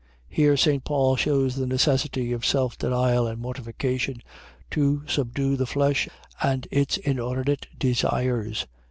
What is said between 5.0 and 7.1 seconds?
subdue the flesh, and its